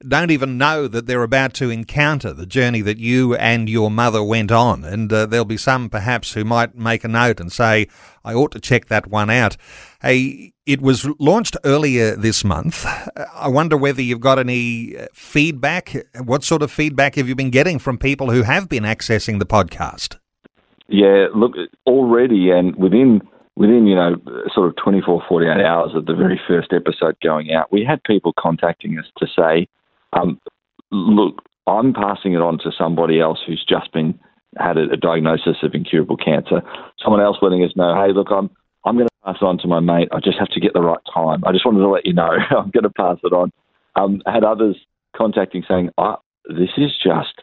don't 0.07 0.31
even 0.31 0.57
know 0.57 0.89
that 0.89 1.07
they're 1.07 1.23
about 1.23 1.53
to 1.55 1.71
encounter 1.71 2.33
the 2.33 2.47
journey 2.47 2.81
that 2.81 2.99
you 2.99 3.35
and 3.35 3.69
your 3.69 3.91
mother 3.91 4.23
went 4.23 4.51
on. 4.51 4.85
And 4.85 5.13
uh, 5.13 5.27
there'll 5.27 5.45
be 5.45 5.57
some 5.57 5.91
perhaps 5.91 6.33
who 6.33 6.45
might 6.45 6.75
make 6.75 7.05
a 7.05 7.09
note 7.09 7.41
and 7.41 7.53
say, 7.53 7.87
I 8.25 8.35
ought 8.35 8.53
to 8.53 8.61
check 8.61 8.87
that 8.87 9.09
one 9.09 9.31
out. 9.31 9.57
Hey, 10.01 10.53
it 10.65 10.81
was 10.81 11.07
launched 11.19 11.57
earlier 11.65 12.17
this 12.17 12.45
month. 12.45 12.87
I 13.35 13.49
wonder 13.49 13.77
whether 13.77 14.01
you've 14.01 14.21
got 14.21 14.39
any 14.39 14.97
uh, 14.97 15.07
feedback. 15.13 15.95
What 16.25 16.45
sort 16.45 16.63
of 16.63 16.71
feedback 16.71 17.17
have 17.17 17.29
you 17.29 17.35
been 17.35 17.51
getting 17.51 17.79
from 17.79 17.99
people 17.99 18.31
who 18.31 18.43
have 18.43 18.69
been 18.69 18.85
accessing 18.85 19.39
the 19.39 19.47
podcast? 19.47 20.17
Yeah, 20.89 21.27
look, 21.35 21.53
already 21.87 22.51
and 22.51 22.75
within 22.77 23.21
within 23.57 23.87
you 23.87 23.95
know 23.95 24.17
sort 24.55 24.69
of 24.69 24.77
24 24.77 25.23
48 25.29 25.51
hours 25.65 25.91
of 25.95 26.07
the 26.07 26.15
very 26.15 26.41
first 26.49 26.73
episode 26.73 27.17
going 27.23 27.53
out 27.53 27.71
we 27.71 27.85
had 27.85 28.03
people 28.05 28.33
contacting 28.39 28.97
us 28.99 29.05
to 29.19 29.27
say 29.27 29.69
um, 30.13 30.41
look, 30.91 31.43
I'm 31.67 31.93
passing 31.93 32.33
it 32.33 32.41
on 32.41 32.59
to 32.59 32.73
somebody 32.77 33.21
else 33.21 33.39
who's 33.47 33.65
just 33.69 33.93
been 33.93 34.19
had 34.59 34.77
a, 34.77 34.91
a, 34.93 34.97
diagnosis 34.97 35.59
of 35.63 35.75
incurable 35.75 36.17
cancer. 36.17 36.63
Someone 37.03 37.21
else 37.21 37.37
letting 37.41 37.63
us 37.63 37.71
know, 37.77 37.95
hey, 37.95 38.13
look, 38.13 38.29
I'm 38.31 38.51
I'm 38.85 38.97
going 38.97 39.07
to 39.07 39.15
pass 39.25 39.37
it 39.41 39.45
on 39.45 39.59
to 39.59 39.69
my 39.69 39.81
mate. 39.81 40.09
I 40.13 40.21
just 40.21 40.39
have 40.39 40.49
to 40.49 40.61
get 40.61 40.73
the 40.73 40.81
right 40.81 41.01
time. 41.13 41.45
I 41.47 41.53
just 41.53 41.67
wanted 41.67 41.81
to 41.81 41.89
let 41.89 42.07
you 42.07 42.15
know 42.15 42.31
I'm 42.51 42.71
going 42.71 42.85
to 42.85 42.91
pass 42.91 43.19
it 43.23 43.33
on. 43.33 43.53
Um, 43.97 44.23
had 44.27 44.45
others 44.45 44.77
contacting 45.17 45.65
saying, 45.69 45.91
oh, 45.99 46.17
this 46.49 46.71
is 46.77 46.93
just 47.03 47.43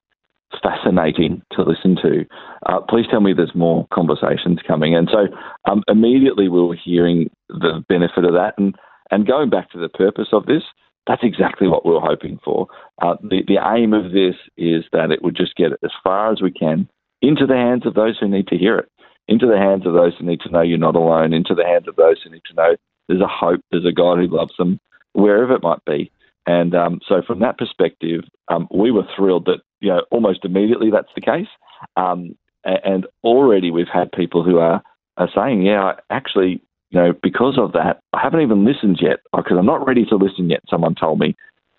fascinating 0.64 1.42
to 1.52 1.62
listen 1.62 1.96
to. 2.02 2.26
Uh, 2.66 2.80
please 2.90 3.06
tell 3.10 3.22
me 3.22 3.34
there's 3.34 3.54
more 3.54 3.86
conversations 3.94 4.60
coming. 4.66 4.96
And 4.96 5.10
so 5.12 5.28
um, 5.70 5.84
immediately 5.88 6.48
we 6.48 6.62
were 6.62 6.78
hearing 6.82 7.30
the 7.50 7.84
benefit 7.88 8.24
of 8.24 8.34
that. 8.34 8.54
And, 8.58 8.76
and 9.12 9.28
going 9.28 9.50
back 9.50 9.70
to 9.72 9.80
the 9.80 9.90
purpose 9.90 10.30
of 10.32 10.46
this, 10.46 10.64
that's 11.08 11.24
exactly 11.24 11.68
what 11.68 11.86
we 11.86 11.96
are 11.96 12.02
hoping 12.02 12.40
for. 12.44 12.68
Uh, 13.02 13.16
the, 13.22 13.44
the 13.48 13.60
aim 13.76 13.94
of 13.94 14.12
this 14.12 14.36
is 14.58 14.84
that 14.92 15.12
it 15.12 15.24
would 15.24 15.36
just 15.36 15.56
get 15.56 15.72
as 15.84 15.92
far 16.04 16.32
as 16.32 16.42
we 16.42 16.52
can 16.52 16.88
into 17.22 17.46
the 17.48 17.56
hands 17.56 17.86
of 17.86 17.94
those 17.94 18.18
who 18.20 18.28
need 18.28 18.48
to 18.48 18.58
hear 18.58 18.78
it, 18.78 18.90
into 19.28 19.48
the 19.48 19.58
hands 19.58 19.86
of 19.86 19.94
those 19.94 20.14
who 20.18 20.26
need 20.26 20.42
to 20.42 20.52
know 20.52 20.62
you're 20.62 20.78
not 20.78 20.96
alone, 20.96 21.34
into 21.34 21.56
the 21.56 21.66
hands 21.66 21.88
of 21.88 21.96
those 21.96 22.22
who 22.22 22.30
need 22.30 22.44
to 22.46 22.54
know 22.54 22.76
there's 23.08 23.22
a 23.22 23.28
hope, 23.28 23.62
there's 23.72 23.86
a 23.86 23.92
God 23.92 24.18
who 24.18 24.28
loves 24.28 24.56
them, 24.58 24.80
wherever 25.14 25.56
it 25.56 25.64
might 25.64 25.84
be. 25.86 26.12
And 26.46 26.76
um, 26.76 27.00
so, 27.08 27.22
from 27.26 27.40
that 27.40 27.58
perspective, 27.58 28.24
um, 28.48 28.68
we 28.74 28.92
were 28.92 29.08
thrilled 29.16 29.46
that 29.46 29.62
you 29.80 29.90
know 29.90 30.04
almost 30.12 30.46
immediately 30.46 30.90
that's 30.92 31.12
the 31.16 31.22
case. 31.22 31.48
Um, 31.96 32.36
and 32.64 33.06
already 33.24 33.72
we've 33.72 33.88
had 33.92 34.12
people 34.12 34.44
who 34.44 34.60
are, 34.60 34.82
are 35.18 35.30
saying, 35.34 35.62
yeah, 35.62 35.94
actually, 36.10 36.62
you 36.90 37.00
know, 37.00 37.14
because 37.22 37.58
of 37.58 37.74
that, 37.74 38.02
I 38.14 38.22
haven't 38.22 38.42
even 38.42 38.66
listened 38.66 39.00
yet 39.02 39.20
because 39.36 39.58
I'm 39.58 39.66
not 39.66 39.86
ready 39.86 40.06
to 40.06 40.16
listen 40.16 40.50
yet. 40.50 40.62
Someone 40.70 40.96
told 40.96 41.20
me, 41.20 41.36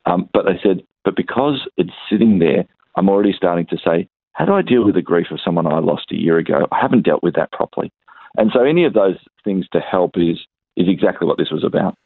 um, 0.06 0.28
but 0.32 0.44
they 0.44 0.58
said, 0.62 0.82
but 1.04 1.16
because 1.16 1.66
it's 1.76 1.92
sitting 2.10 2.38
there, 2.38 2.64
I'm 2.96 3.08
already 3.08 3.32
starting 3.36 3.66
to 3.66 3.78
say, 3.78 4.08
how 4.32 4.44
do 4.44 4.52
I 4.52 4.62
deal 4.62 4.84
with 4.84 4.94
the 4.94 5.02
grief 5.02 5.28
of 5.30 5.40
someone 5.44 5.66
I 5.66 5.78
lost 5.78 6.12
a 6.12 6.16
year 6.16 6.38
ago? 6.38 6.66
I 6.70 6.78
haven't 6.80 7.04
dealt 7.04 7.22
with 7.22 7.34
that 7.34 7.50
properly, 7.52 7.92
and 8.36 8.50
so 8.52 8.62
any 8.62 8.84
of 8.84 8.92
those 8.92 9.16
things 9.44 9.66
to 9.72 9.80
help 9.80 10.12
is 10.16 10.38
is 10.76 10.86
exactly 10.88 11.26
what 11.26 11.38
this 11.38 11.50
was 11.50 11.64
about. 11.64 11.96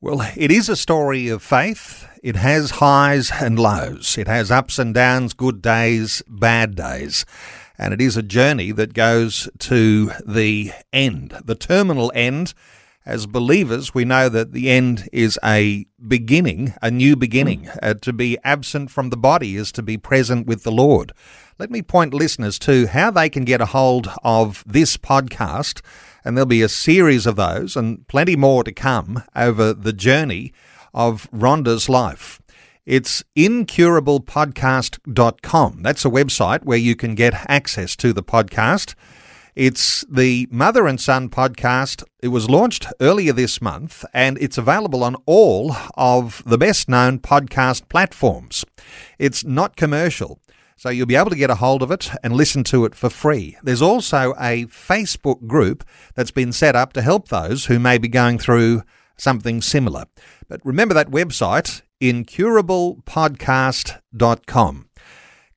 Well, 0.00 0.22
it 0.36 0.50
is 0.50 0.68
a 0.68 0.74
story 0.74 1.28
of 1.28 1.42
faith. 1.42 2.08
It 2.22 2.34
has 2.36 2.72
highs 2.72 3.30
and 3.30 3.58
lows. 3.58 4.16
It 4.16 4.26
has 4.26 4.50
ups 4.50 4.78
and 4.78 4.94
downs, 4.94 5.34
good 5.34 5.60
days, 5.60 6.22
bad 6.26 6.74
days 6.74 7.24
and 7.82 7.92
it 7.92 8.00
is 8.00 8.16
a 8.16 8.22
journey 8.22 8.70
that 8.70 8.94
goes 8.94 9.48
to 9.58 10.12
the 10.24 10.70
end, 10.92 11.36
the 11.44 11.56
terminal 11.56 12.12
end. 12.14 12.54
As 13.04 13.26
believers, 13.26 13.92
we 13.92 14.04
know 14.04 14.28
that 14.28 14.52
the 14.52 14.70
end 14.70 15.08
is 15.12 15.36
a 15.44 15.86
beginning, 16.06 16.74
a 16.80 16.92
new 16.92 17.16
beginning. 17.16 17.68
Uh, 17.82 17.94
to 17.94 18.12
be 18.12 18.38
absent 18.44 18.92
from 18.92 19.10
the 19.10 19.16
body 19.16 19.56
is 19.56 19.72
to 19.72 19.82
be 19.82 19.98
present 19.98 20.46
with 20.46 20.62
the 20.62 20.70
Lord. 20.70 21.12
Let 21.58 21.72
me 21.72 21.82
point 21.82 22.14
listeners 22.14 22.56
to 22.60 22.86
how 22.86 23.10
they 23.10 23.28
can 23.28 23.44
get 23.44 23.60
a 23.60 23.66
hold 23.66 24.08
of 24.22 24.62
this 24.64 24.96
podcast, 24.96 25.80
and 26.24 26.36
there'll 26.36 26.46
be 26.46 26.62
a 26.62 26.68
series 26.68 27.26
of 27.26 27.34
those 27.34 27.74
and 27.74 28.06
plenty 28.06 28.36
more 28.36 28.62
to 28.62 28.72
come 28.72 29.24
over 29.34 29.74
the 29.74 29.92
journey 29.92 30.52
of 30.94 31.28
Rhonda's 31.32 31.88
life. 31.88 32.40
It's 32.84 33.22
incurablepodcast.com. 33.36 35.82
That's 35.82 36.04
a 36.04 36.10
website 36.10 36.64
where 36.64 36.78
you 36.78 36.96
can 36.96 37.14
get 37.14 37.48
access 37.48 37.94
to 37.96 38.12
the 38.12 38.24
podcast. 38.24 38.96
It's 39.54 40.04
the 40.10 40.48
Mother 40.50 40.88
and 40.88 41.00
Son 41.00 41.28
podcast. 41.28 42.02
It 42.20 42.26
was 42.28 42.50
launched 42.50 42.86
earlier 43.00 43.32
this 43.32 43.62
month 43.62 44.04
and 44.12 44.36
it's 44.38 44.58
available 44.58 45.04
on 45.04 45.14
all 45.26 45.76
of 45.94 46.42
the 46.44 46.58
best 46.58 46.88
known 46.88 47.20
podcast 47.20 47.88
platforms. 47.88 48.64
It's 49.16 49.44
not 49.44 49.76
commercial, 49.76 50.40
so 50.76 50.88
you'll 50.88 51.06
be 51.06 51.14
able 51.14 51.30
to 51.30 51.36
get 51.36 51.50
a 51.50 51.56
hold 51.56 51.84
of 51.84 51.92
it 51.92 52.10
and 52.24 52.34
listen 52.34 52.64
to 52.64 52.84
it 52.84 52.96
for 52.96 53.10
free. 53.10 53.56
There's 53.62 53.82
also 53.82 54.34
a 54.40 54.66
Facebook 54.66 55.46
group 55.46 55.84
that's 56.16 56.32
been 56.32 56.50
set 56.50 56.74
up 56.74 56.92
to 56.94 57.02
help 57.02 57.28
those 57.28 57.66
who 57.66 57.78
may 57.78 57.98
be 57.98 58.08
going 58.08 58.40
through 58.40 58.82
something 59.16 59.62
similar. 59.62 60.06
But 60.48 60.60
remember 60.64 60.94
that 60.94 61.10
website, 61.10 61.82
incurablepodcast.com. 62.02 64.88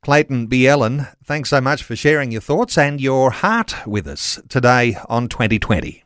Clayton 0.04 0.48
Bjelan, 0.48 1.12
thanks 1.24 1.50
so 1.50 1.60
much 1.60 1.82
for 1.82 1.96
sharing 1.96 2.32
your 2.32 2.42
thoughts 2.42 2.78
and 2.78 3.02
your 3.02 3.32
heart 3.32 3.76
with 3.88 4.06
us 4.06 4.40
today 4.48 4.96
on 5.10 5.28
2020. 5.28 6.04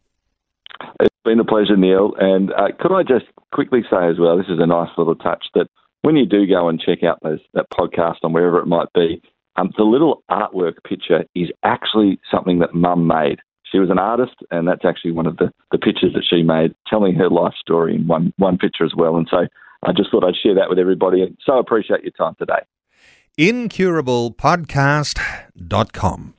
It's 1.01 1.15
been 1.25 1.41
a 1.41 1.43
pleasure, 1.43 1.75
Neil. 1.75 2.13
And 2.17 2.53
uh, 2.53 2.69
could 2.79 2.96
I 2.96 3.03
just 3.03 3.25
quickly 3.51 3.81
say 3.91 4.08
as 4.08 4.17
well, 4.17 4.38
this 4.38 4.48
is 4.48 4.60
a 4.60 4.65
nice 4.65 4.88
little 4.98 5.15
touch 5.15 5.48
that 5.53 5.67
when 6.03 6.15
you 6.15 6.25
do 6.25 6.48
go 6.48 6.69
and 6.69 6.79
check 6.79 7.03
out 7.03 7.19
those, 7.22 7.41
that 7.53 7.69
podcast 7.72 8.19
on 8.24 8.31
wherever 8.31 8.60
it 8.60 8.67
might 8.67 8.88
be, 8.93 9.22
um, 9.58 9.74
the 9.75 9.84
little 9.84 10.24
artwork 10.31 10.75
picture 10.88 11.25
is 11.36 11.50
actually 11.63 12.22
something 12.31 12.60
that 12.60 12.74
Mum 12.74 13.05
made. 13.05 13.39
She 13.69 13.79
was 13.79 13.89
an 13.89 14.00
artist, 14.00 14.36
and 14.50 14.65
that's 14.65 14.86
actually 14.86 15.12
one 15.12 15.27
of 15.27 15.36
the, 15.36 15.51
the 15.72 15.77
pictures 15.77 16.13
that 16.13 16.24
she 16.27 16.41
made, 16.41 16.74
telling 16.88 17.15
her 17.15 17.29
life 17.29 17.55
story 17.60 17.96
in 17.96 18.08
one, 18.08 18.31
one 18.38 18.58
picture 18.58 18.86
as 18.86 18.93
well. 18.96 19.17
And 19.17 19.27
so 19.29 19.48
I 19.83 19.91
just 19.93 20.12
thought 20.12 20.24
I'd 20.24 20.36
share 20.36 20.53
that 20.55 20.69
with 20.69 20.79
everybody, 20.79 21.21
and 21.21 21.38
so 21.45 21.57
appreciate 21.57 22.03
your 22.03 22.12
time 22.12 22.36
today. 22.38 22.62
IncurablePodcast.com. 23.38 26.33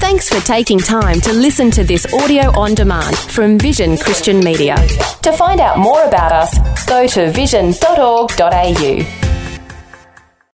Thanks 0.00 0.28
for 0.28 0.44
taking 0.46 0.78
time 0.78 1.20
to 1.20 1.32
listen 1.32 1.70
to 1.72 1.82
this 1.84 2.12
audio 2.14 2.58
on 2.58 2.74
demand 2.74 3.16
from 3.16 3.58
Vision 3.58 3.98
Christian 3.98 4.40
Media. 4.40 4.76
To 5.22 5.32
find 5.32 5.60
out 5.60 5.78
more 5.78 6.02
about 6.04 6.32
us, 6.32 6.86
go 6.86 7.06
to 7.06 7.30
vision.org.au. 7.30 9.37